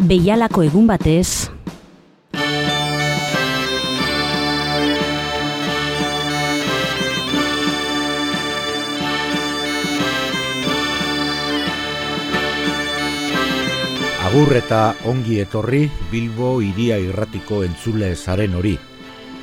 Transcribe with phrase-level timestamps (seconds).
[0.00, 1.50] Beialako egun batez,
[14.24, 18.78] Agur eta ongi etorri Bilbo iria irratiko entzule zaren hori.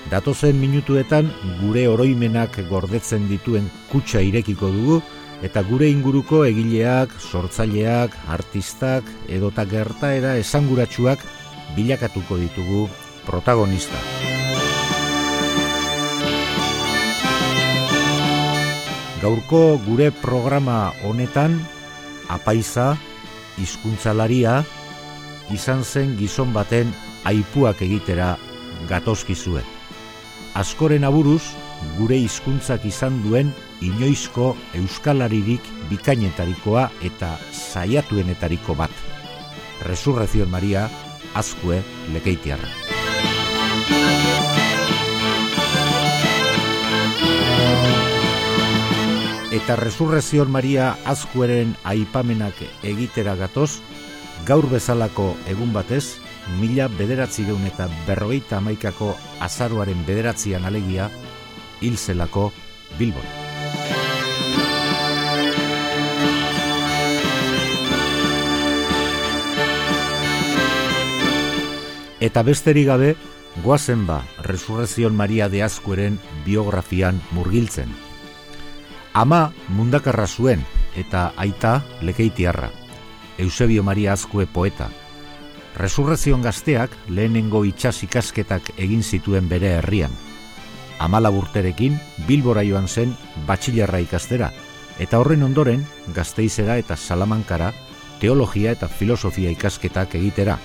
[0.10, 1.30] Datozen minutuetan
[1.62, 5.02] gure oroimenak gordetzen dituen kutsa irekiko dugu
[5.46, 11.22] eta gure inguruko egileak, sortzaileak, artistak edota gertaera esanguratsuak
[11.76, 12.88] bilakatuko ditugu
[13.26, 14.00] protagonista.
[19.22, 21.60] Gaurko gure programa honetan
[22.30, 22.96] apaiza,
[23.58, 24.62] hizkuntzalaria,
[25.54, 26.94] izan zen gizon baten
[27.26, 28.36] aipuak egitera
[28.90, 29.64] gatozkizue.
[30.58, 31.42] Askoren aburuz,
[31.98, 38.92] gure hizkuntzak izan duen inoizko euskalaririk bikainetarikoa eta saiatuenetariko bat.
[39.86, 40.90] Resurrezion Maria,
[41.36, 42.70] azkue lekeitiarra.
[49.58, 53.80] Eta Resurrezion Maria azkueren aipamenak egitera gatoz,
[54.46, 56.20] gaur bezalako egun batez,
[56.60, 61.10] mila bederatzi deun eta berrogeita amaikako azaruaren bederatzian alegia,
[61.82, 62.52] hil zelako
[63.00, 63.47] Bilbon.
[72.20, 73.16] Eta besterik gabe,
[73.64, 77.92] goazen ba, Resurrezion Maria de Azkueren biografian murgiltzen.
[79.14, 80.64] Ama mundakarra zuen
[80.96, 82.72] eta aita lekeitiarra.
[83.38, 84.90] Eusebio Maria Azkue poeta.
[85.78, 90.14] Resurrezion gazteak lehenengo itxas ikasketak egin zituen bere herrian.
[90.98, 93.14] Amala burterekin Bilbora joan zen
[93.46, 94.50] batxilerra ikastera,
[94.98, 97.74] eta horren ondoren gazteizera eta salamankara
[98.20, 100.58] teologia eta filosofia ikasketak egitera.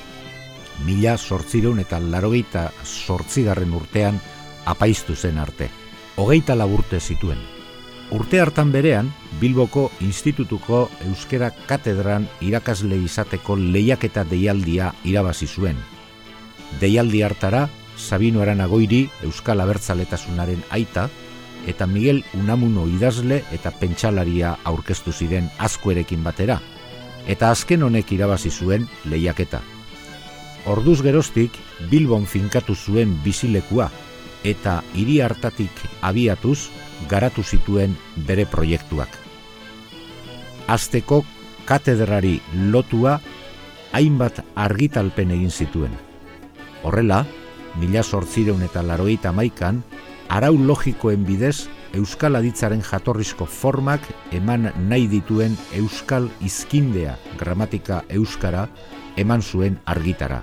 [0.86, 4.20] Mila sortzireun eta larogeita sortzigarren urtean
[4.64, 5.70] apaiztu zen arte.
[6.16, 7.38] Hogeita laburte zituen.
[8.12, 9.08] Urte hartan berean,
[9.40, 15.78] Bilboko Institutuko Euskera Katedran irakasle izateko lehiaketa deialdia irabazi zuen.
[16.80, 21.08] Deialdi hartara, Sabino Aranagoiri Euskal Abertzaletasunaren aita,
[21.66, 26.60] eta Miguel Unamuno idazle eta pentsalaria aurkeztu ziren azkuerekin batera,
[27.26, 29.62] eta azken honek irabazi zuen lehiaketa.
[30.66, 31.56] Orduz geroztik,
[31.90, 33.88] Bilbon finkatu zuen bizilekua,
[34.46, 36.70] eta hiri hartatik abiatuz,
[37.10, 37.96] garatu zituen
[38.28, 39.10] bere proiektuak.
[40.70, 41.24] Azteko
[41.66, 42.38] katedrari
[42.70, 43.18] lotua
[43.92, 45.92] hainbat argitalpen egin zituen.
[46.82, 47.24] Horrela,
[47.80, 49.82] mila sortzireun eta laroita maikan,
[50.28, 58.68] arau logikoen bidez Euskal Aditzaren jatorrizko formak eman nahi dituen Euskal Izkindea gramatika Euskara
[59.16, 60.42] eman zuen argitara.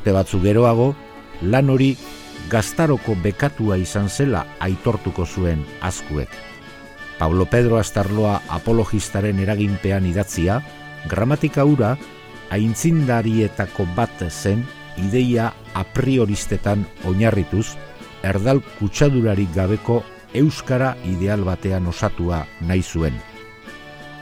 [0.00, 0.94] urte batzu geroago,
[1.42, 1.90] lan hori
[2.50, 6.30] gaztaroko bekatua izan zela aitortuko zuen azkuek.
[7.18, 10.62] Paulo Pedro Astarloa apologistaren eraginpean idatzia,
[11.08, 11.96] gramatika ura
[12.50, 14.64] aintzindarietako bat zen
[14.96, 17.76] ideia a prioristetan oinarrituz,
[18.24, 20.00] erdal kutsadurarik gabeko
[20.34, 23.14] euskara ideal batean osatua nahi zuen.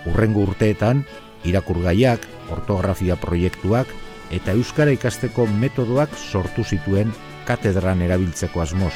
[0.06, 1.04] Urrengo urteetan,
[1.44, 3.88] irakurgaiak, ortografia proiektuak,
[4.30, 7.12] eta euskara ikasteko metodoak sortu zituen
[7.48, 8.92] katedran erabiltzeko asmoz.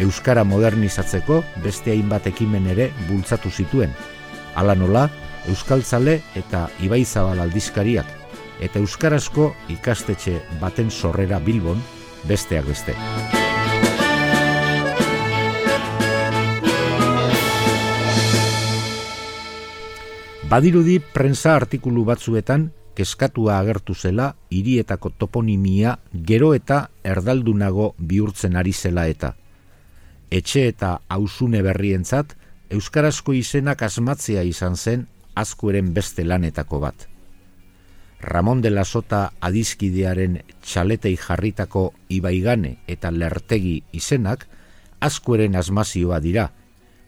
[0.00, 3.94] Euskara modernizatzeko beste hainbat ekimen ere bultzatu zituen.
[4.54, 5.08] Hala nola,
[5.46, 8.12] Euskaltzale eta Ibaizabal aldizkariak
[8.60, 11.82] eta euskarazko ikastetxe baten sorrera Bilbon
[12.26, 12.96] besteak beste.
[20.46, 25.96] Badirudi prensa artikulu batzuetan keskatua agertu zela hirietako toponimia
[26.28, 29.32] gero eta erdaldunago bihurtzen ari zela eta.
[30.30, 32.36] Etxe eta hausune berrientzat,
[32.70, 37.08] Euskarazko izenak asmatzea izan zen azkueren beste lanetako bat.
[38.20, 44.46] Ramon de la Sota adizkidearen txaletei jarritako ibaigane eta lertegi izenak
[45.00, 46.52] azkueren asmazioa dira,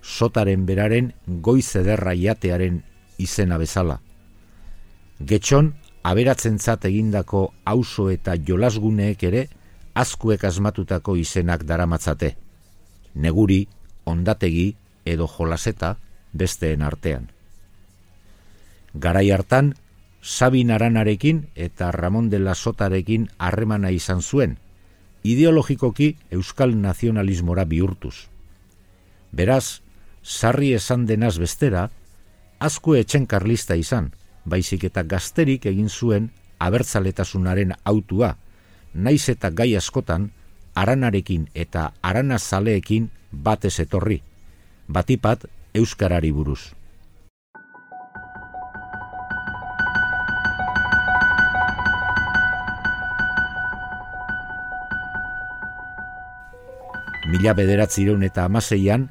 [0.02, 2.82] sotaren beraren goizederra jatearen
[3.18, 4.00] izena bezala.
[5.18, 5.72] Getxon,
[6.02, 9.48] aberatzentzat egindako auzo eta jolasguneek ere
[9.94, 12.36] azkuek asmatutako izenak daramatzate.
[13.14, 13.66] Neguri,
[14.06, 14.68] ondategi
[15.04, 15.96] edo jolaseta
[16.32, 17.28] besteen artean.
[18.94, 19.74] Garai hartan,
[20.22, 24.58] Sabin Aranarekin eta Ramon de la Sotarekin harremana izan zuen,
[25.22, 28.28] ideologikoki euskal nazionalismora bihurtuz.
[29.32, 29.80] Beraz,
[30.22, 31.88] sarri esan denaz bestera,
[32.58, 34.10] asko etxen karlista izan,
[34.44, 38.34] baizik eta gazterik egin zuen abertzaletasunaren autua,
[38.94, 40.30] naiz eta gai askotan,
[40.74, 44.22] aranarekin eta aranazaleekin batez etorri,
[44.88, 46.74] batipat euskarari buruz.
[57.28, 59.10] Mila bederatzireun eta amaseian,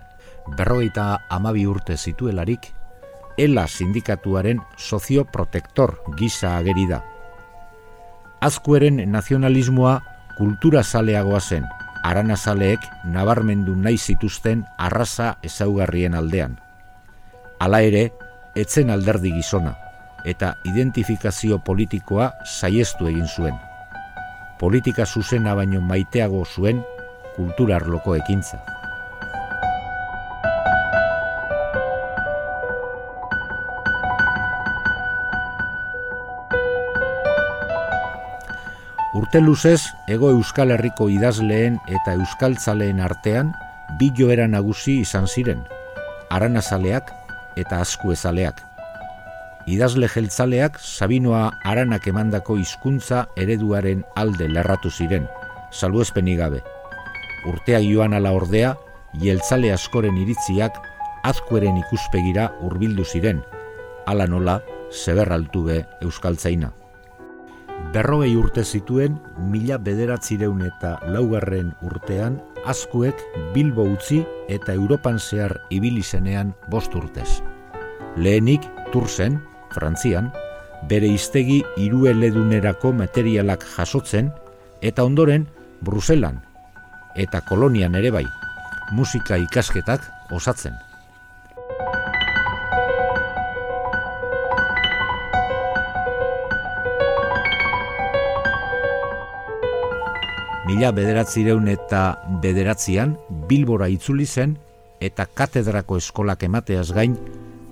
[0.57, 2.71] berrogeita amabi urte zituelarik,
[3.37, 7.03] ELA sindikatuaren sozioprotektor gisa ageri da.
[8.41, 9.99] Azkueren nazionalismoa
[10.37, 11.65] kultura zaleagoa zen,
[12.03, 12.79] aranazaleek
[13.13, 16.57] nabarmendu nahi zituzten arraza ezaugarrien aldean.
[17.59, 18.11] Hala ere,
[18.55, 19.73] etzen alderdi gizona,
[20.25, 23.57] eta identifikazio politikoa saiestu egin zuen.
[24.59, 26.81] Politika zuzena baino maiteago zuen
[27.35, 28.76] kulturarloko ekintza.
[39.17, 43.47] Urte luzez, ego euskal herriko idazleen eta euskaltzaleen artean,
[43.97, 45.63] bi joera nagusi izan ziren,
[46.29, 47.09] aranazaleak
[47.57, 48.61] eta askuezaleak.
[49.65, 55.25] Idazle jeltzaleak Sabinoa aranak emandako hizkuntza ereduaren alde lerratu ziren,
[55.71, 56.61] salbuespenik gabe.
[57.49, 58.75] Urtea joan ala ordea,
[59.17, 60.77] jeltzale askoren iritziak
[61.25, 63.41] azkueren ikuspegira hurbildu ziren,
[64.05, 64.61] ala nola,
[64.93, 66.75] zeberraltube euskaltzaina
[67.94, 69.18] berrogei urte zituen
[69.51, 73.21] mila bederatzireun eta laugarren urtean azkuek
[73.53, 77.41] Bilbo utzi eta Europan zehar ibili zenean bost urtez.
[78.18, 79.39] Lehenik, Turzen,
[79.74, 80.31] Frantzian,
[80.89, 84.31] bere iztegi irueledunerako materialak jasotzen
[84.81, 85.47] eta ondoren
[85.81, 86.41] Bruselan
[87.18, 88.25] eta kolonian ere bai,
[88.94, 90.86] musika ikasketak osatzen.
[100.67, 101.99] Mila bederatzireun eta
[102.43, 103.13] bederatzian
[103.47, 104.57] Bilbora itzuli zen
[104.99, 107.15] eta katedrako eskolak emateaz gain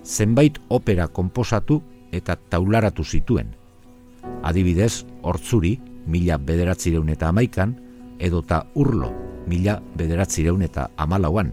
[0.05, 1.81] zenbait opera konposatu
[2.15, 3.51] eta taularatu zituen.
[4.47, 5.73] Adibidez, hortzuri
[6.07, 7.75] mila bederatzireun eta amaikan
[8.19, 9.11] edota urlo
[9.45, 11.51] mila bederatzireun eta amalauan.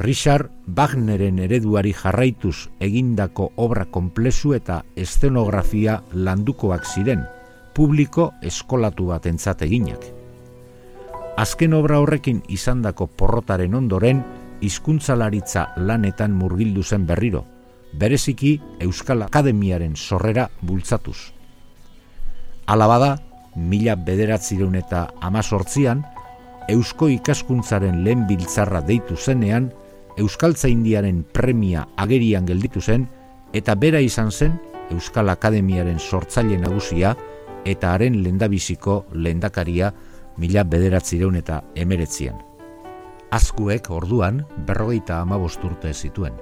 [0.00, 7.28] Richard Wagneren ereduari jarraituz egindako obra komplezu eta estenografia landukoak ziren,
[7.74, 10.04] publiko eskolatu bat entzat eginak.
[11.40, 14.22] Azken obra horrekin izandako porrotaren ondoren,
[14.60, 17.44] hizkuntzalaritza lanetan murgildu zen berriro,
[17.92, 21.32] bereziki Euskal Akademiaren sorrera bultzatuz.
[22.66, 23.16] Alabada,
[23.56, 26.04] mila bederatzireun eta amazortzian,
[26.70, 29.72] Eusko ikaskuntzaren lehen biltzarra deitu zenean,
[30.18, 33.08] Euskaltza Indiaren premia agerian gelditu zen,
[33.52, 34.58] eta bera izan zen
[34.90, 37.16] Euskal Akademiaren sortzaile nagusia,
[37.64, 39.92] eta haren lendabiziko lendakaria
[40.40, 42.38] mila bederatzireun eta emeretzian.
[43.30, 46.34] Azkuek orduan berrogeita amabosturte zituen.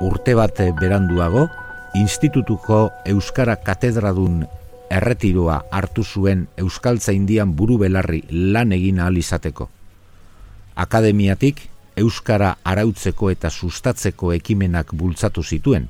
[0.00, 1.48] Urte bate beranduago,
[1.94, 4.46] institutuko Euskara Katedradun
[4.90, 9.70] erretiroa hartu zuen Euskaltza Indian buru belarri lan egin ahal izateko.
[10.74, 15.88] Akademiatik Euskara arautzeko eta sustatzeko ekimenak bultzatu zituen,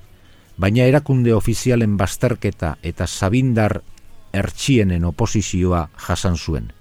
[0.58, 3.80] baina erakunde ofizialen bazterketa eta sabindar
[4.32, 6.72] ertsienen oposizioa jasan zuen.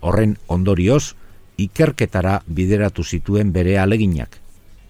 [0.00, 1.14] Horren ondorioz,
[1.56, 4.38] ikerketara bideratu zituen bere aleginak.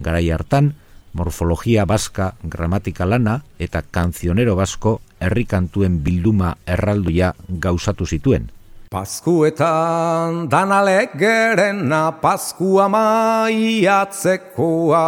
[0.00, 0.72] Garai hartan,
[1.12, 7.30] morfologia baska, gramatika lana eta kanzionero basko herrikantuen bilduma erralduia
[7.62, 8.50] gauzatu zituen.
[8.92, 15.00] Paskuetan danalek gerena paskua maiatzekoa.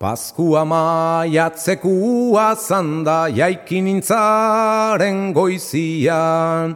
[0.00, 6.72] Paskua maiatzekua zanda jaikinintzaren goizian.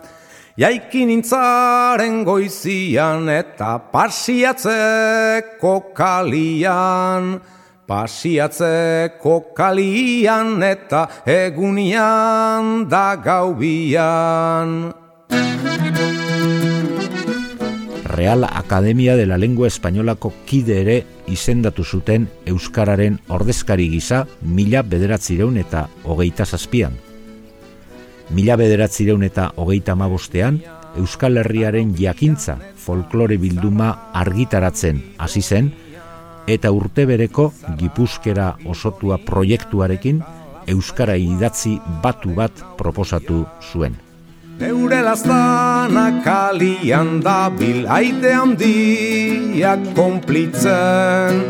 [0.57, 7.41] Jaikinintzaren goizian eta pasiatzeko kalian
[7.87, 14.91] Pasiatzeko kalian eta egunian da gaubian.
[18.17, 20.97] Real Academia de la Lengua Españolako kide ere
[21.31, 26.99] izendatu zuten Euskararen ordezkari gisa mila bederatzireun eta hogeita zazpian.
[28.35, 30.65] Mila bederatzireun eta hogeita mabostean,
[30.97, 35.71] Euskal Herriaren jakintza folklore bilduma argitaratzen hasi zen
[36.47, 40.23] eta urte bereko Gipuzkera osotua proiektuarekin
[40.67, 43.95] Euskara idatzi batu bat proposatu zuen.
[44.57, 51.43] Eure lastana kalian dabil aide handiak konplitzen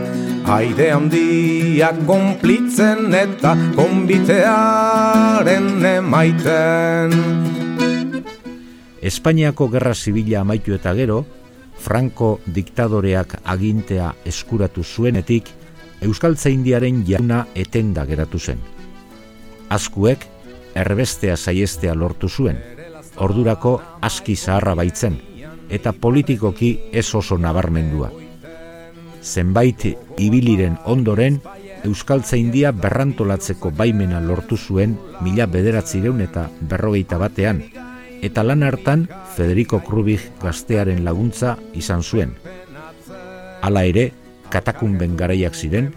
[0.50, 7.14] Aide handiak konplitzen eta konbitearen emaiten
[9.06, 11.22] Espainiako Gerra Zibila amaitu eta gero,
[11.86, 15.52] Franco diktadoreak agintea eskuratu zuenetik,
[16.02, 18.58] Euskaltza Indiaren jauna etenda geratu zen.
[19.70, 20.26] Azkuek,
[20.74, 22.58] erbestea saiestea lortu zuen,
[23.22, 25.20] ordurako aski zaharra baitzen,
[25.70, 28.10] eta politikoki ez oso nabarmendua.
[29.22, 29.86] Zenbait
[30.18, 31.38] ibiliren ondoren,
[31.86, 37.62] Euskaltza India berrantolatzeko baimena lortu zuen mila bederatzireun eta berrogeita batean,
[38.26, 39.06] eta lan hartan
[39.36, 42.34] Federico Krubig gaztearen laguntza izan zuen.
[43.62, 44.10] Hala ere,
[44.50, 45.92] katakunben garaiak ziren,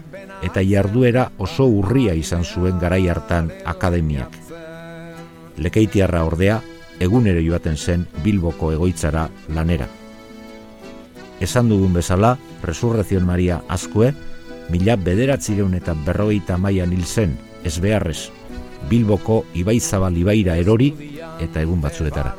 [0.46, 4.36] eta jarduera oso urria izan zuen garai hartan akademiak.
[5.60, 6.60] Lekeitiarra ordea,
[7.00, 9.88] egunero joaten zen Bilboko egoitzara lanera.
[11.40, 14.12] Esan dugun bezala, Resurrezion Maria Azkue,
[14.70, 18.28] mila bederatzireun eta berrogeita maian hil zen, ez beharrez,
[18.88, 20.92] Bilboko Ibaizabal Ibaira erori
[21.40, 22.34] eta egun batzuetara.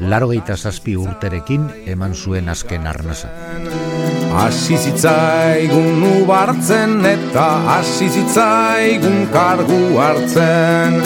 [0.00, 3.28] Laro zazpi urterekin eman zuen azken arnasa.
[4.36, 7.46] Asi zitzaigun ubartzen eta
[7.78, 11.00] asi zitzaigun kargu hartzen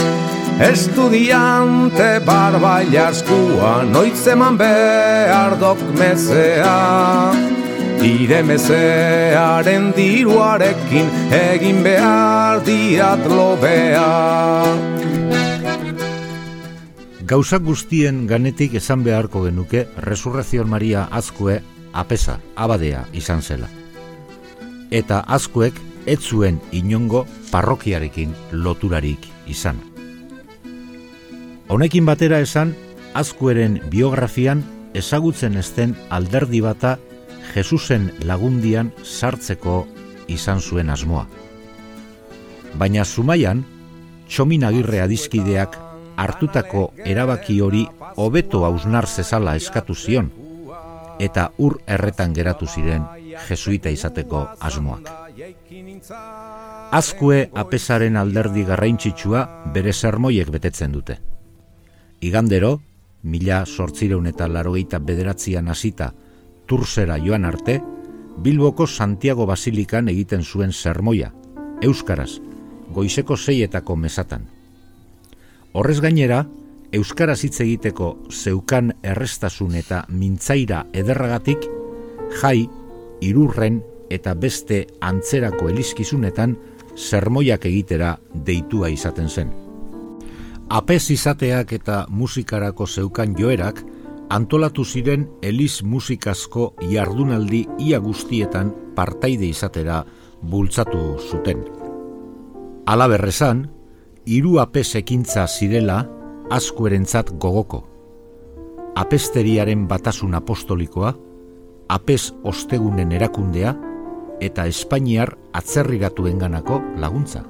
[0.61, 5.57] Estudiante barbailaskua noitzeman behar
[5.97, 7.33] mezea
[8.05, 15.00] Ire mezearen diruarekin egin behar diat lobea
[17.31, 21.61] Gauza guztien ganetik esan beharko genuke Resurrezion Maria Azkue
[21.95, 23.69] apesa, abadea izan zela.
[24.91, 25.77] Eta Azkuek
[26.11, 27.21] ez zuen inongo
[27.53, 29.79] parrokiarekin loturarik izan.
[31.69, 32.73] Honekin batera esan,
[33.15, 34.65] Azkueren biografian
[34.99, 36.97] ezagutzen ezten alderdi bata
[37.53, 39.85] Jesusen lagundian sartzeko
[40.27, 41.29] izan zuen asmoa.
[42.75, 43.63] Baina Zumaian,
[44.27, 45.79] Txomin Agirre adizkideak
[46.21, 47.87] hartutako erabaki hori
[48.17, 50.31] hobeto hausnar zezala eskatu zion,
[51.21, 53.07] eta ur erretan geratu ziren
[53.49, 55.09] jesuita izateko asmoak.
[56.91, 61.19] Azkue apesaren alderdi garraintzitsua bere sermoiek betetzen dute.
[62.21, 62.81] Igandero,
[63.23, 66.13] mila sortzireun eta larogeita bederatzian hasita
[66.67, 67.81] tursera joan arte,
[68.41, 71.33] Bilboko Santiago Basilikan egiten zuen sermoia,
[71.83, 72.31] Euskaraz,
[72.95, 74.47] goizeko zeietako mesatan.
[75.73, 76.47] Horrez gainera,
[76.91, 81.63] Euskaraz hitz egiteko zeukan errestasun eta mintzaira ederragatik,
[82.41, 82.67] jai,
[83.23, 83.79] irurren
[84.11, 86.57] eta beste antzerako elizkizunetan
[86.99, 89.55] sermoiak egitera deitua izaten zen.
[90.71, 93.85] Apez izateak eta musikarako zeukan joerak,
[94.31, 100.03] antolatu ziren eliz musikazko jardunaldi ia guztietan partaide izatera
[100.43, 101.63] bultzatu zuten.
[102.91, 103.69] Alaberrezan,
[104.27, 106.05] hiru apes ekintza zirela
[106.51, 107.85] askuerentzat gogoko.
[108.97, 111.15] Apesteriaren batasun apostolikoa,
[111.89, 113.75] apes ostegunen erakundea
[114.41, 117.45] eta Espainiar atzerriratuenganako laguntza.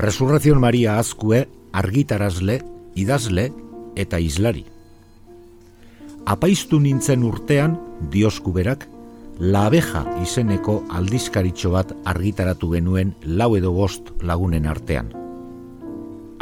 [0.00, 2.60] Resurrezion Maria Azkue argitarazle,
[2.96, 3.50] idazle
[3.96, 4.64] eta islari.
[6.26, 7.76] Apaiztu nintzen urtean,
[8.12, 8.86] dioskuberak,
[9.40, 15.08] La abeja izeneko aldizkaritxo bat argitaratu genuen lau edo bost lagunen artean.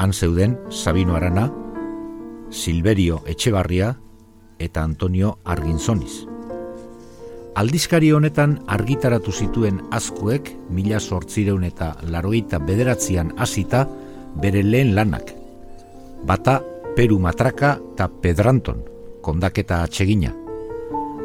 [0.03, 1.45] Han zeuden Sabino Arana,
[2.51, 3.93] Silverio Etxebarria
[4.59, 6.27] eta Antonio Arginzoniz.
[7.55, 13.87] Aldizkari honetan argitaratu zituen azkuek mila sortzireun eta larogeita bederatzean hasita
[14.43, 15.37] bere lehen lanak.
[16.27, 16.61] Bata
[16.97, 18.83] Peru Matraka eta Pedranton,
[19.23, 20.35] kondaketa atsegina.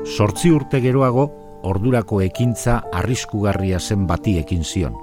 [0.06, 1.32] Sortzi urte geroago,
[1.64, 4.96] ordurako ekintza arriskugarria zen bati ekin zion.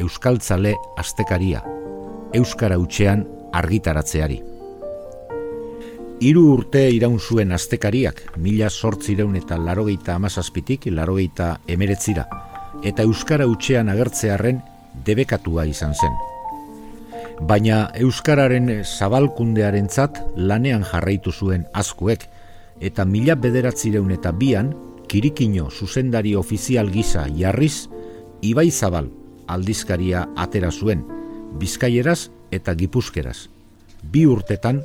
[0.00, 1.62] Euskaltzale astekaria,
[2.34, 3.22] Euskara utxean
[3.54, 4.40] argitaratzeari.
[6.24, 12.24] Hiru urte iraun zuen astekariak, mila sortzireun eta larogeita amazazpitik, larogeita emeretzira,
[12.82, 14.62] eta Euskara utxean agertzearen
[15.06, 16.16] debekatua izan zen.
[17.42, 22.28] Baina Euskararen zabalkundearentzat lanean jarraitu zuen azkuek,
[22.80, 24.72] eta mila bederatzireun eta bian
[25.08, 27.88] kirikino zuzendari ofizial gisa jarriz,
[28.42, 29.08] Ibai Zabal
[29.46, 31.04] aldizkaria atera zuen,
[31.58, 33.48] bizkaieraz eta gipuzkeraz.
[34.12, 34.82] bi urtetan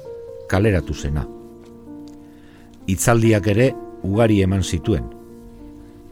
[0.47, 1.25] kaleratu zena.
[2.87, 3.73] Itzaldiak ere
[4.03, 5.03] ugari eman zituen.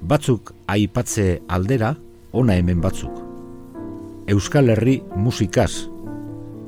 [0.02, 1.96] Batzuk aipatze aldera,
[2.34, 3.24] ona hemen batzuk.
[4.28, 5.88] Euskal Herri musikaz,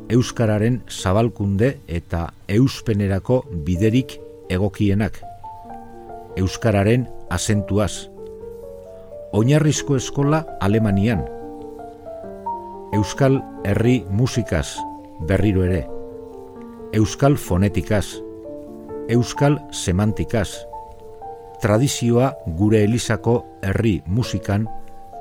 [0.09, 4.15] Euskararen zabalkunde eta euspenerako biderik
[4.49, 5.19] egokienak.
[6.37, 8.09] Euskararen asentuaz.
[9.31, 11.25] Oinarrizko eskola Alemanian.
[12.93, 14.77] Euskal Herri musikaz,
[15.27, 15.85] berriro ere.
[16.93, 18.05] Euskal fonetikaz.
[19.09, 20.65] Euskal semantikaz.
[21.61, 24.67] Tradizioa gure elizako herri musikan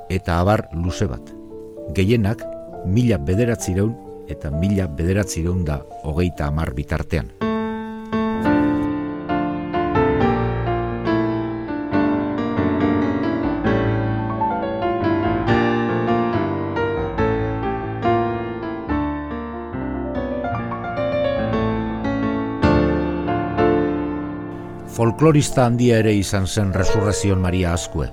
[0.09, 1.35] eta abar luze bat.
[1.97, 2.45] Gehienak
[2.87, 3.97] mila bederatzireun
[4.29, 7.48] eta mila bederatzireun da hogeita amar bitartean.
[25.19, 28.05] Folklorista handia ere izan zen resurrezion Maria Azkue.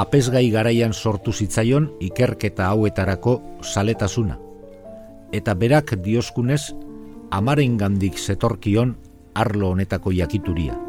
[0.00, 4.38] Apesgai garaian sortu zitzaion ikerketa hauetarako saletasuna–
[5.36, 6.72] eta berak dioskunez
[7.30, 8.96] amaren gandik zetorkion
[9.34, 10.80] arlo honetako jakituria.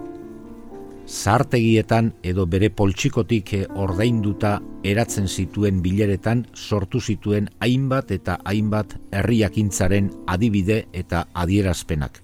[1.04, 4.56] Zahartegietan edo bere poltsikotik ordainduta
[4.88, 12.23] eratzen zituen bileretan sortu zituen hainbat eta hainbat herriakintzaren adibide eta adierazpenak.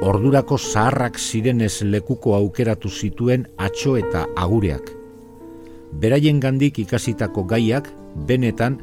[0.00, 4.86] Ordurako zaharrak zirenez lekuko aukeratu zituen atxo eta agureak.
[6.00, 7.90] Beraien gandik ikasitako gaiak,
[8.28, 8.78] benetan,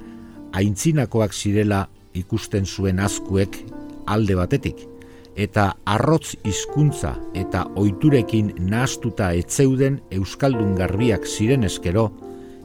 [0.53, 3.57] aintzinakoak zirela ikusten zuen azkuek
[4.05, 4.86] alde batetik,
[5.33, 12.12] eta arrotz hizkuntza eta ohiturekin nahastuta etzeuden euskaldun garbiak ziren eskero,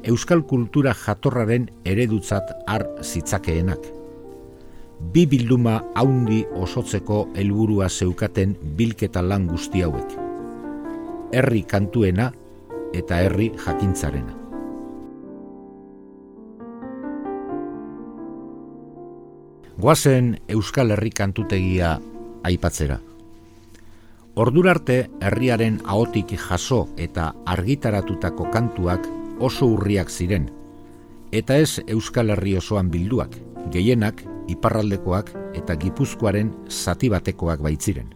[0.05, 4.02] euskal kultura jatorraren eredutzat har zitzakeenak.
[5.11, 10.15] Bi bilduma haundi osotzeko helburua zeukaten bilketa lan guzti hauek.
[11.33, 12.31] Herri kantuena
[12.95, 14.39] eta herri jakintzarena.
[19.83, 21.97] Goazen Euskal Herri kantutegia
[22.45, 23.01] aipatzera.
[24.39, 29.09] Ordurarte herriaren ahotik jaso eta argitaratutako kantuak
[29.41, 30.47] oso urriak ziren,
[31.33, 33.35] eta ez Euskal Herri osoan bilduak,
[33.75, 38.11] gehienak iparraldekoak eta gipuzkoaren zati batekoak baitziren.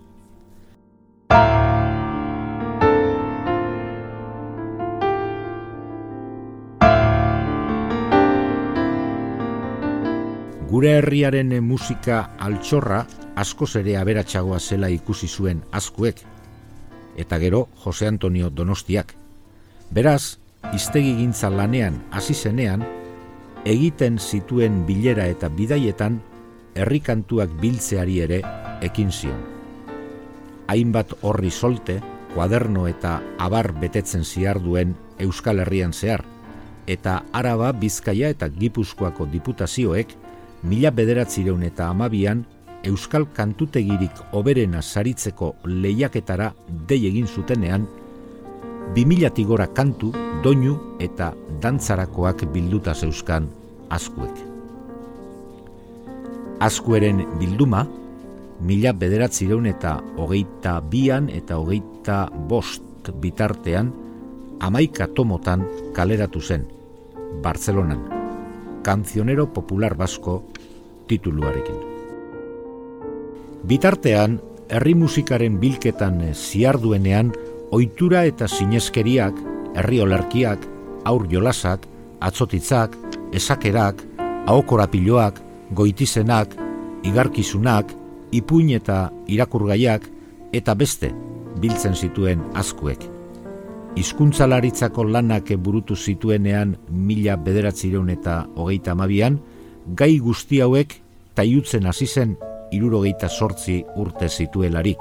[10.67, 13.05] Gure herriaren musika altxorra
[13.39, 16.19] askoz ere aberatsagoa zela ikusi zuen azkuek,
[17.17, 19.15] eta gero Jose Antonio Donostiak.
[19.95, 20.39] Beraz,
[20.75, 22.85] iztegi gintza lanean hasi zenean,
[23.67, 26.21] egiten zituen bilera eta bidaietan
[26.79, 28.41] herrikantuak biltzeari ere
[28.87, 29.41] ekin zion.
[30.71, 31.99] Hainbat horri solte,
[32.35, 36.23] kuaderno eta abar betetzen ziar duen Euskal Herrian zehar,
[36.87, 40.15] eta Araba, Bizkaia eta Gipuzkoako diputazioek
[40.63, 42.45] mila bederatzireun eta amabian,
[42.87, 46.53] Euskal kantutegirik oberena saritzeko lehiaketara
[46.87, 47.89] dei egin zutenean,
[48.95, 53.49] mila tigora kantu, doinu eta dantzarakoak bilduta zeuskan
[53.91, 54.37] askuek.
[56.61, 57.87] Askueren bilduma,
[58.61, 63.93] mila bederatzireun eta hogeita bian eta hogeita bost bitartean,
[64.61, 66.67] amaika tomotan kaleratu zen,
[67.43, 68.01] Bartzelonan.
[68.83, 70.45] Cancionero Popular Basko
[71.09, 71.75] tituluarekin.
[73.67, 74.39] Bitartean,
[74.71, 77.33] herri musikaren bilketan ziarduenean,
[77.71, 79.39] ohitura eta sineskeriak,
[79.77, 80.63] herri olarkiak,
[81.05, 81.87] aur jolasak,
[82.21, 82.97] atzotitzak,
[83.33, 84.03] esakerak,
[84.47, 85.41] ahokorapiloak,
[85.75, 86.55] goitizenak,
[87.07, 87.93] igarkizunak,
[88.33, 90.09] ipuin eta irakurgaiak,
[90.53, 91.13] eta beste
[91.61, 93.17] biltzen zituen azkuek
[93.97, 99.41] hizkuntzalaritzako lanak burutu zituenean mila bederatzireun eta hogeita amabian,
[99.97, 100.99] gai guzti hauek
[101.35, 102.37] taiutzen hasi zen
[102.73, 105.01] irurogeita sortzi urte zituelarik.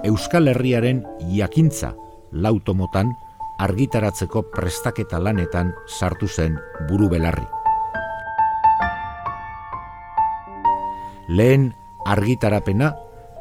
[0.00, 1.90] Euskal Herriaren jakintza
[2.32, 3.10] lautomotan
[3.60, 6.56] argitaratzeko prestaketa lanetan sartu zen
[6.88, 7.44] buru belarri.
[11.28, 11.68] Lehen
[12.08, 12.94] argitarapena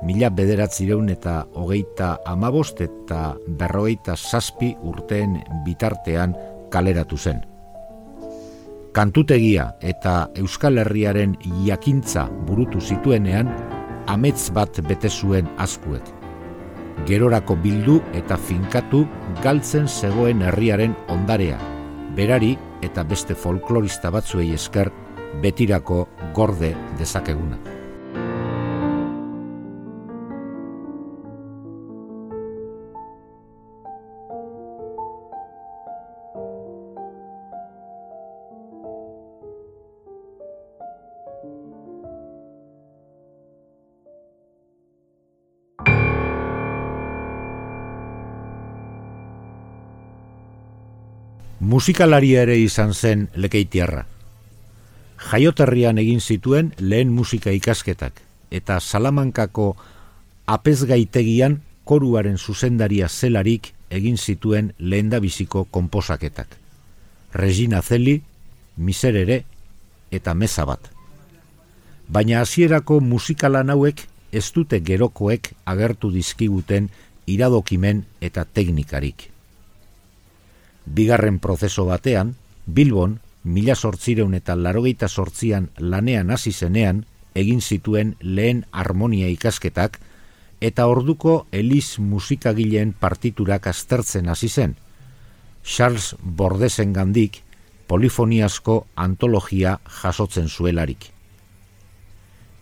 [0.03, 6.35] mila bederatzireun eta hogeita amabost eta berrogeita zazpi urteen bitartean
[6.69, 7.39] kaleratu zen.
[8.91, 13.47] Kantutegia eta Euskal Herriaren jakintza burutu zituenean,
[14.07, 16.18] amets bat bete zuen askuek.
[17.07, 19.05] Gerorako bildu eta finkatu
[19.43, 21.57] galtzen zegoen herriaren ondarea,
[22.15, 24.91] berari eta beste folklorista batzuei esker
[25.43, 27.68] betirako gorde dezakeguna.
[51.69, 54.07] Musikalaria ere izan zen lekeitiarra.
[55.29, 59.67] Jaioterrian egin zituen lehen musika ikasketak, eta Salamankako
[60.49, 66.57] apezgaitegian koruaren zuzendaria zelarik egin zituen lehendabiziko konposaketak.
[67.33, 68.17] Regina Zeli,
[68.77, 69.43] Miserere
[70.09, 70.89] eta Meza bat.
[72.09, 76.89] Baina hasierako musikalan hauek ez dute gerokoek agertu dizkiguten
[77.27, 79.29] iradokimen eta teknikarik.
[80.89, 88.65] Bigarren prozeso batean, Bilbon, mila sortzireun eta larogeita sortzian lanean hasi zenean, egin zituen lehen
[88.71, 89.99] harmonia ikasketak,
[90.61, 94.75] eta orduko Elis musikagileen partiturak aztertzen hasi zen.
[95.63, 97.43] Charles Bordesen gandik,
[97.87, 101.09] polifoniasko antologia jasotzen zuelarik.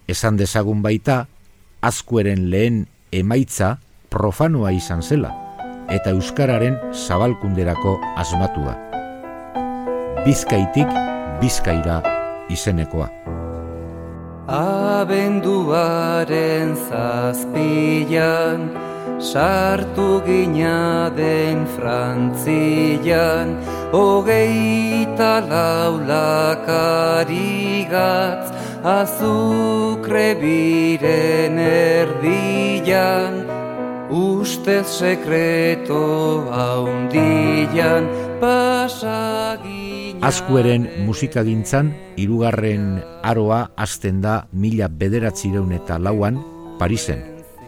[0.07, 1.27] Esan dezagun baita,
[1.81, 3.77] azkueren lehen emaitza
[4.09, 5.46] profanoa izan zela,
[5.89, 8.75] eta euskararen zabalkunderako asmatua.
[10.25, 10.87] Bizkaitik
[11.41, 12.01] bizkaira
[12.51, 13.09] izenekoa.
[14.47, 18.69] Abenduaren zazpilan,
[19.19, 23.57] sartu gina den frantzian,
[23.91, 25.41] hogeita
[27.91, 28.47] gatz,
[28.83, 33.46] azukre biren erdian,
[34.09, 38.07] ustez sekreto haundian
[38.39, 40.23] pasaginan.
[40.23, 46.39] Azkueren musikagintzan, irugarren aroa azten da mila bederatzireun eta lauan,
[46.79, 47.23] Parisen,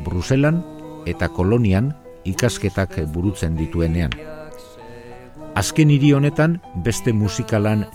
[0.06, 0.64] Bruselan
[1.06, 1.94] eta Kolonian
[2.26, 4.14] ikasketak burutzen dituenean.
[5.56, 7.86] Azken hiri honetan beste musikalan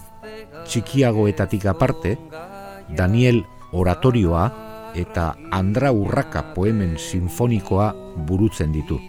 [0.69, 2.19] txikiagoetatik aparte,
[2.97, 4.64] Daniel Oratorioa
[4.95, 7.93] eta Andra Urraka poemen sinfonikoa
[8.27, 9.01] burutzen ditu.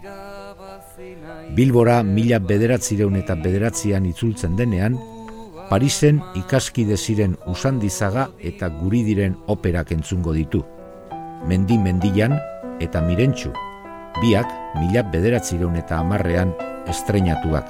[1.56, 4.98] Bilbora mila bederatzireun eta bederatzian itzultzen denean,
[5.66, 10.60] Parisen ikaskide ziren usandizaga eta guri diren operak entzungo ditu.
[11.50, 12.36] Mendi mendian
[12.78, 13.50] eta mirentxu,
[14.20, 16.54] biak mila bederatzireun eta amarrean
[16.86, 17.66] estreinatuak.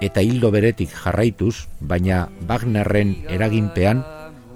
[0.00, 4.00] Eta hildo beretik jarraituz, baina Wagnerren eraginpean,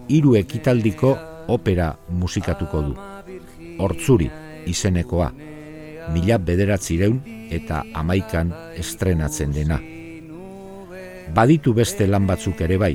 [0.08, 1.12] hiru ekitaldiko
[1.48, 2.94] opera musikatuko du.
[3.78, 4.30] Hortzuri
[4.70, 5.30] izenekoa,
[6.12, 7.20] mila bederatzireun
[7.54, 9.80] eta amaikan estrenatzen dena.
[11.34, 12.94] Baditu beste lan batzuk ere bai,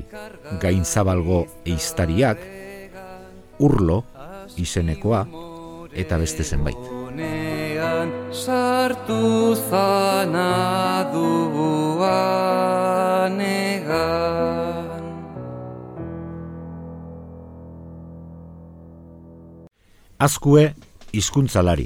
[0.62, 2.46] gaintzabalgo eiztariak,
[3.60, 4.04] urlo
[4.58, 5.26] izenekoa
[5.94, 6.98] eta beste zenbait.
[8.30, 10.50] Sartu zana
[20.20, 20.74] Azkue
[21.16, 21.86] hizkuntzalari.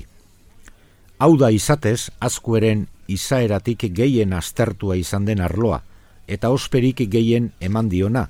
[1.21, 5.83] Hau da izatez, azkueren izaeratik gehien aztertua izan den arloa,
[6.25, 8.23] eta osperik gehien eman diona,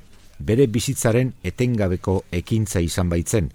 [0.44, 3.48] bere bizitzaren etengabeko ekintza izan baitzen.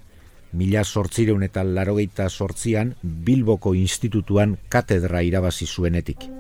[0.57, 6.31] Mila sortzireun eta larogeita sortzian Bilboko Institutuan katedra irabazi zuenetik.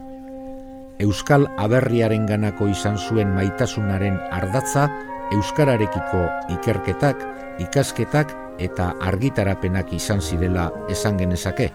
[1.04, 4.88] Euskal aberriaren ganako izan zuen maitasunaren ardatza,
[5.36, 6.24] Euskararekiko
[6.56, 7.28] ikerketak,
[7.60, 11.70] ikasketak eta argitarapenak izan zirela esan genezake.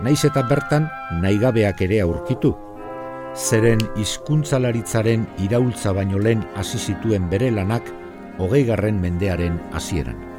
[0.00, 0.88] Naiz eta bertan
[1.20, 2.54] naigabeak ere aurkitu.
[3.34, 7.92] Zeren hizkuntzalaritzaren iraultza baino lehen hasi zituen bere lanak
[8.38, 10.30] hogeigarren mendearen hasieran.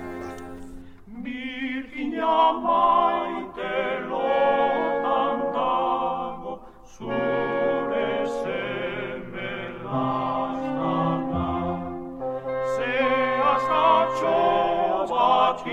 [15.52, 15.66] Gott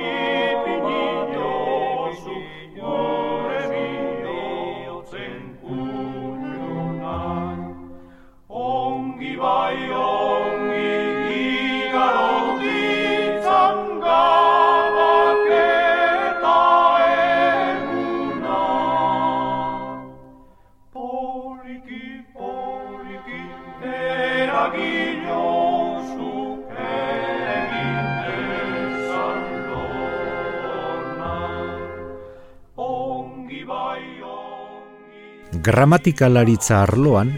[35.69, 37.35] Gramatikalaritza arloan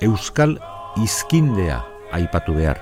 [0.00, 0.54] Euskal
[0.96, 1.82] Izkindea
[2.16, 2.78] aipatu behar.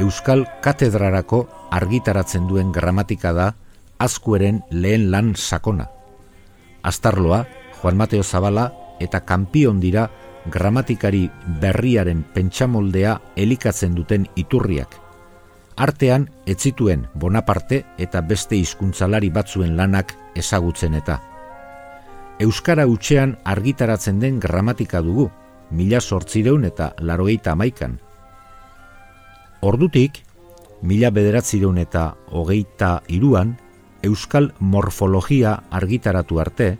[0.00, 1.42] Euskal Katedrarako
[1.76, 3.50] argitaratzen duen gramatika da
[4.00, 5.90] azkueren lehen lan sakona.
[6.80, 7.42] Astarloa,
[7.82, 8.70] Juan Mateo Zabala
[9.04, 10.08] eta Kampion dira
[10.48, 11.26] gramatikari
[11.60, 14.96] berriaren pentsamoldea elikatzen duten iturriak.
[15.76, 21.20] Artean, etzituen Bonaparte eta beste hizkuntzalari batzuen lanak ezagutzen eta.
[22.38, 25.30] Euskara utxean argitaratzen den gramatika dugu,
[25.70, 27.96] mila sortzireun eta larogeita amaikan.
[29.64, 30.20] Ordutik,
[30.82, 33.56] mila bederatzireun eta hogeita iruan,
[34.04, 36.76] Euskal Morfologia argitaratu arte,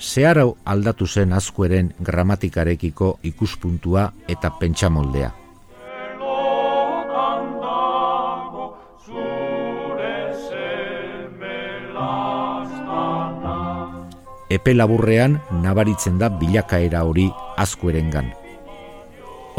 [0.00, 5.45] zeharau aldatu zen azkueren gramatikarekiko ikuspuntua eta pentsamoldea.
[14.56, 17.26] Epe laburrean nabaritzen da bilakaera hori
[17.60, 18.30] azkuerengan.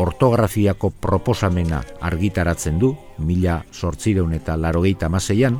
[0.01, 5.59] Ortografiako proposamena argitaratzen du, mila sortzireun eta larogeita maseian,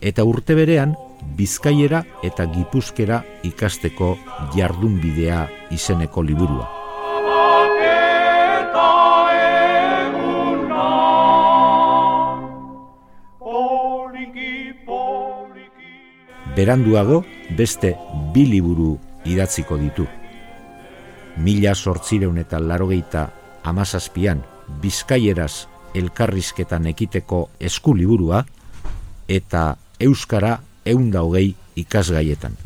[0.00, 0.94] eta urte berean
[1.36, 4.14] Bizkaiera eta Gipuzkera ikasteko
[4.54, 5.42] jardunbidea
[5.76, 6.70] izeneko liburua.
[16.56, 17.20] Beranduago
[17.56, 17.94] beste
[18.34, 20.06] bi liburu idatziko ditu.
[21.36, 23.28] Mila sortzireun eta larogeita
[23.64, 24.42] amazazpian
[24.80, 28.44] Bizkaieraz elkarrizketan ekiteko esku liburua
[29.28, 32.56] eta Euskara eunda hogei ikasgaietan.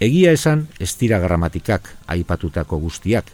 [0.00, 3.26] Egia esan ez dira gramatikak aipatutako guztiak,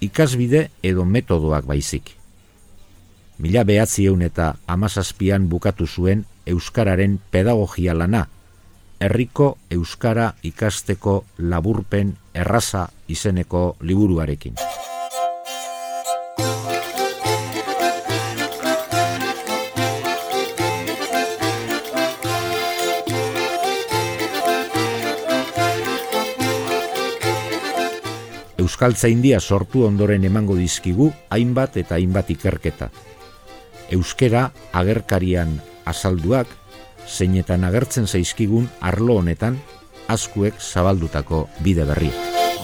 [0.00, 2.14] ikasbide edo metodoak baizik.
[3.38, 8.26] Mila behatzi eun eta amazazpian bukatu zuen Euskararen pedagogia lana,
[9.00, 14.54] herriko Euskara ikasteko laburpen erraza izeneko liburuarekin.
[28.58, 32.88] Euskaltzaindia sortu ondoren emango dizkigu hainbat eta hainbat ikerketa.
[33.94, 36.50] Euskera agerkarian azalduak,
[37.06, 39.60] zeinetan agertzen zaizkigun arlo honetan,
[40.08, 42.10] askuek zabaldutako bide berri.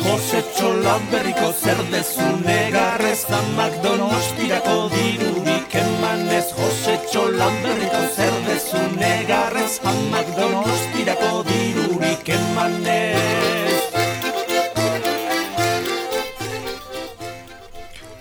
[0.03, 8.81] Jose txolan berriko zer dezu negarrez amak donostirako dirurik emanez Jose txolan berriko zer dezu
[8.97, 13.43] negarrez amak donostirako dirurik emanez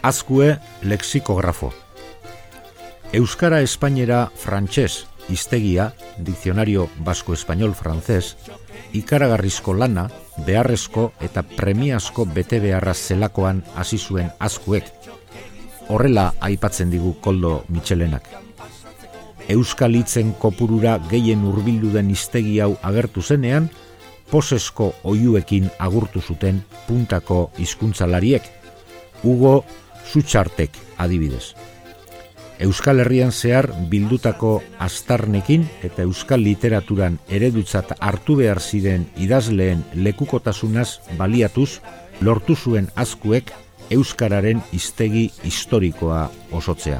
[0.01, 1.71] Azkue lexikografo.
[3.13, 8.35] Euskara Espainera frantses iztegia, diccionario basko-espainol-frantzes,
[8.93, 10.09] ikaragarrizko lana,
[10.45, 14.87] beharrezko eta premiazko bete beharra zelakoan hasi zuen azkuek.
[15.89, 18.27] Horrela aipatzen digu koldo Michelenak.
[19.51, 23.69] Euskal hitzen kopurura gehien hurbildu den iztegi hau agertu zenean,
[24.31, 28.47] posesko oiuekin agurtu zuten puntako hizkuntzalariek.
[29.23, 29.63] Hugo
[30.11, 31.51] zutxartek adibidez.
[32.61, 41.79] Euskal Herrian zehar bildutako astarnekin eta euskal literaturan eredutzat hartu behar ziren idazleen lekukotasunaz baliatuz,
[42.21, 43.49] lortu zuen azkuek
[43.89, 46.99] euskararen hiztegi historikoa osotzea.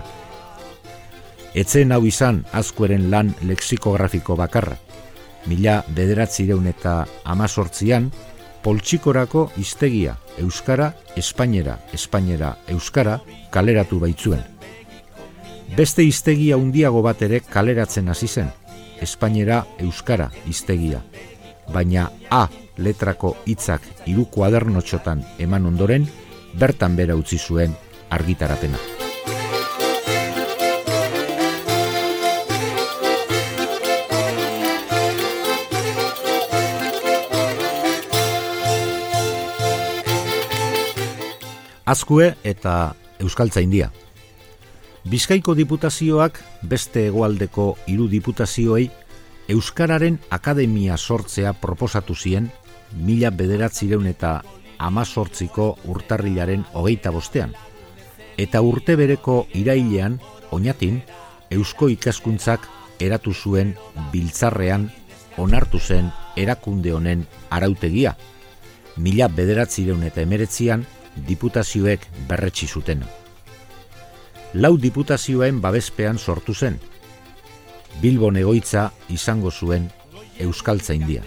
[1.54, 4.80] Etzen hau izan azkueren lan leksikografiko bakarra.
[5.46, 7.04] Mila bederatzireun eta
[7.36, 8.10] amazortzian,
[8.64, 13.20] poltsikorako iztegia Euskara, Espainera, Espainera, Euskara
[13.54, 14.42] kaleratu baitzuen.
[15.72, 18.50] Beste iztegia handiago bat ere kaleratzen hasi zen,
[19.02, 21.00] Espainera, Euskara iztegia.
[21.72, 22.42] Baina A
[22.76, 26.10] letrako hitzak hiru kuadernotxotan eman ondoren,
[26.60, 27.72] bertan bera utzi zuen
[28.10, 28.78] argitarapena.
[41.96, 43.90] Azkue eta Euskaltzaindia.
[45.10, 46.36] Bizkaiko diputazioak
[46.70, 48.90] beste hegoaldeko hiru diputazioei
[49.50, 52.52] Euskararen Akademia sortzea proposatu zien
[52.94, 54.44] mila bederatzireun eta
[54.78, 57.56] amazortziko urtarrilaren hogeita bostean.
[58.38, 60.20] Eta urte bereko irailean,
[60.52, 61.02] oinatin,
[61.52, 62.68] Eusko ikaskuntzak
[63.00, 63.74] eratu zuen
[64.12, 64.90] biltzarrean
[65.38, 68.14] onartu zen erakunde honen arautegia.
[68.98, 70.86] Mila bederatzireun eta emeretzian,
[71.28, 73.04] diputazioek berretsi zuten.
[74.54, 76.78] Lau diputazioen babespean sortu zen.
[78.02, 79.86] Bilbon egoitza izango zuen
[80.44, 81.22] Euskaltza India.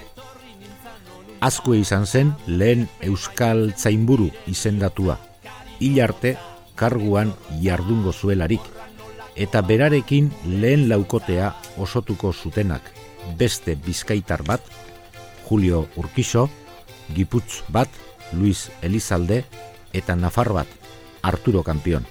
[1.40, 5.16] Azkue izan zen lehen Euskaltzainburu izendatua.
[5.80, 6.36] Hilarte
[6.76, 7.32] karguan
[7.62, 8.60] jardungo zuelarik.
[9.36, 12.82] Eta berarekin lehen laukotea osotuko zutenak.
[13.38, 14.60] Beste bizkaitar bat,
[15.48, 16.50] Julio Urquizo,
[17.14, 17.88] Giputz bat,
[18.32, 19.44] Luis Elizalde,
[19.92, 20.68] eta Nafar bat,
[21.22, 22.04] Arturo Kampion.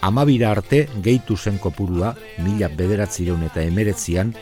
[0.00, 4.32] Amabira arte gehitu zen kopurua mila bederatzireun eta emeretzian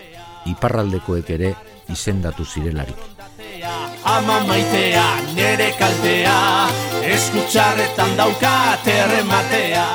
[0.47, 1.55] iparraldekoek ere
[1.90, 2.97] izendatu zirelarik.
[4.09, 6.38] Ama maitea, nere kaltea,
[7.11, 8.55] eskutxarretan dauka
[8.87, 9.87] terrematea.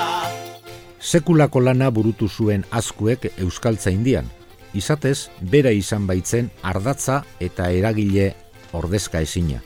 [0.99, 4.29] Sekulako lana burutu zuen askuek Euskaltza Indian,
[4.73, 8.33] izatez bera izan baitzen ardatza eta eragile
[8.73, 9.61] ordezka ezina.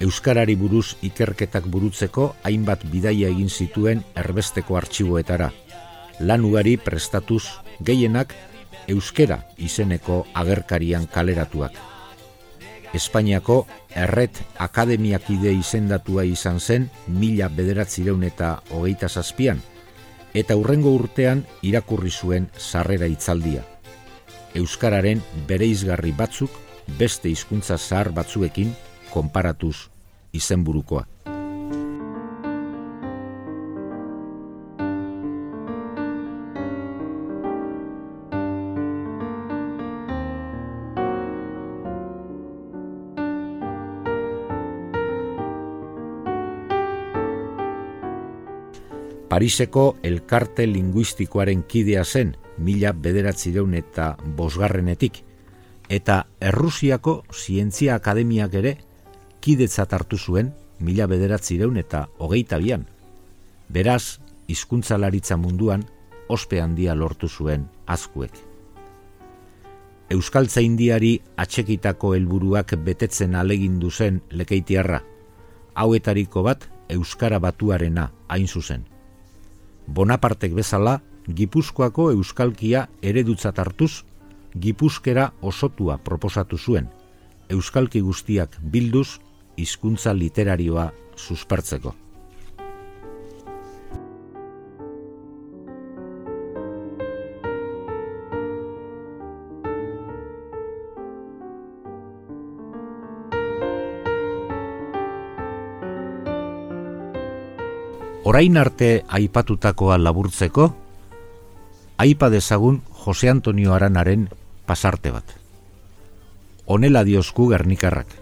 [0.00, 5.50] Euskarari buruz ikerketak burutzeko hainbat bidaia egin zituen erbesteko artxiboetara.
[6.24, 7.42] Lan ugari prestatuz
[7.84, 8.32] gehienak
[8.88, 11.76] euskera izeneko agerkarian kaleratuak.
[12.96, 13.58] Espainiako
[13.92, 19.60] erret akademiakide izendatua izan zen mila bederatzireun eta hogeita zazpian,
[20.32, 23.68] eta hurrengo urtean irakurri zuen sarrera itzaldia.
[24.56, 26.56] Euskararen bereizgarri batzuk
[26.98, 28.72] beste hizkuntza zahar batzuekin
[29.12, 29.89] konparatuz
[30.32, 31.06] izenburukoa.
[49.30, 55.20] Pariseko elkarte linguistikoaren kidea zen, mila bederatzireun eta bosgarrenetik,
[55.88, 58.72] eta Errusiako Zientzia Akademiak ere
[59.40, 62.86] kidetzat hartu zuen mila bederatzireun eta hogeita bian.
[63.68, 65.84] Beraz, hizkuntzalaritza munduan
[66.28, 68.32] ospe handia lortu zuen azkuek.
[70.10, 75.02] Euskaltza indiari atxekitako helburuak betetzen alegindu zen lekeitiarra,
[75.74, 78.82] hauetariko bat Euskara batuarena hain zuzen.
[79.86, 81.00] Bonapartek bezala,
[81.30, 84.02] Gipuzkoako euskalkia eredutzat hartuz,
[84.58, 86.88] Gipuzkera osotua proposatu zuen,
[87.48, 89.20] euskalki guztiak bilduz,
[89.60, 91.94] hizkuntza literarioa suspertzeko.
[108.30, 110.68] Orain arte aipatutakoa laburtzeko,
[111.98, 114.28] aipa dezagun Jose Antonio Aranaren
[114.68, 115.34] pasarte bat.
[116.70, 118.19] Honela diosku gernikarrak.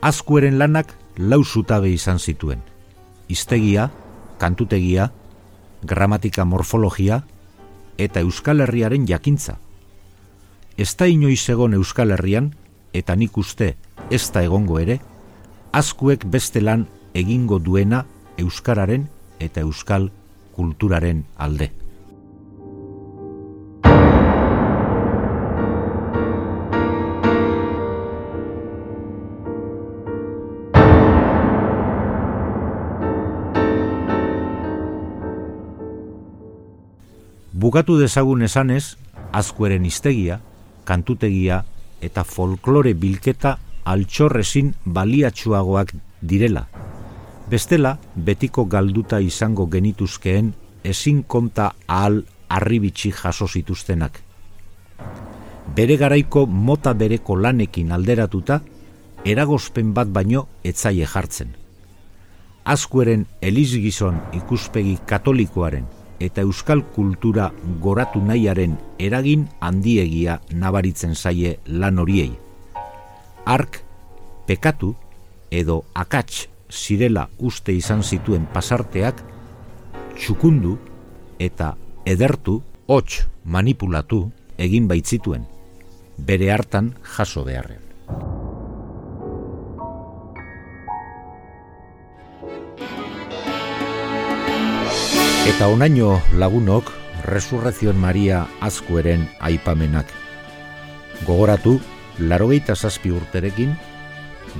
[0.00, 2.60] Azkueren lanak lau zutabe izan zituen.
[3.28, 3.90] Iztegia,
[4.38, 5.10] kantutegia,
[5.82, 7.24] gramatika morfologia
[7.98, 9.56] eta Euskal Herriaren jakintza.
[10.78, 12.52] Ez da inoiz egon Euskal Herrian,
[12.94, 13.74] eta nik uste
[14.10, 15.00] ez da egongo ere,
[15.72, 18.04] azkuek beste lan egingo duena
[18.38, 19.08] euskararen
[19.42, 20.12] eta euskal
[20.54, 21.72] kulturaren alde.
[37.68, 38.96] Bukatu dezagun esanez,
[39.36, 40.38] azkueren iztegia,
[40.88, 41.58] kantutegia
[42.00, 43.50] eta folklore bilketa
[43.92, 45.92] altxorrezin baliatsuagoak
[46.30, 46.62] direla,
[47.50, 47.92] Bestela,
[48.28, 50.48] betiko galduta izango genituzkeen
[50.94, 51.66] ezin konta
[51.98, 54.16] ahal arribitsi jaso zituztenak.
[55.76, 58.62] Bere garaiko mota bereko lanekin alderatuta,
[59.26, 61.52] eragozpen bat baino etzaie jartzen.
[62.64, 72.32] Azkueren elizgizon ikuspegi katolikoaren eta euskal kultura goratu nahiaren eragin handiegia nabaritzen zaie lan horiei.
[73.46, 73.80] Ark,
[74.46, 74.94] pekatu
[75.50, 79.22] edo akats zirela uste izan zituen pasarteak
[80.18, 80.76] txukundu
[81.38, 84.24] eta edertu, hots manipulatu
[84.58, 85.44] egin baitzituen,
[86.18, 87.87] bere hartan jaso beharrean.
[95.48, 96.90] Eta onaino lagunok
[97.24, 100.10] Resurrezion Maria azkueren aipamenak.
[101.24, 101.78] Gogoratu,
[102.20, 103.72] larogeita zazpi urterekin,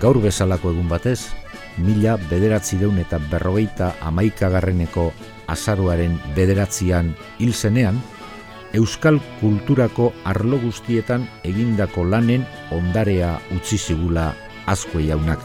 [0.00, 1.34] gaur bezalako egun batez,
[1.76, 5.10] mila bederatzireun eta berrogeita amaikagarreneko
[5.52, 8.00] azaruaren bederatzian hil zenean,
[8.72, 14.30] Euskal kulturako arlo guztietan egindako lanen ondarea utzi zigula
[14.64, 15.44] azko jaunak.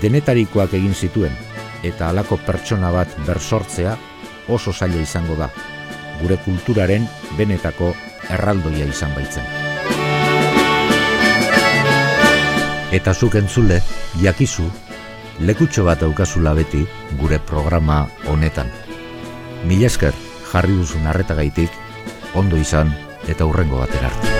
[0.00, 1.36] Denetarikoak egin zituen,
[1.84, 3.96] eta halako pertsona bat bersortzea
[4.48, 5.50] oso zaila izango da,
[6.22, 7.06] gure kulturaren
[7.38, 7.94] benetako
[8.30, 9.44] erraldoia izan baitzen.
[12.94, 13.80] Eta zuk entzule,
[14.22, 14.68] jakizu,
[15.40, 16.84] lekutxo bat aukazula beti
[17.18, 18.70] gure programa honetan.
[19.66, 20.14] Mila esker
[20.52, 21.74] jarri duzun arretagaitik,
[22.38, 22.94] ondo izan
[23.26, 24.33] eta hurrengo batera arte.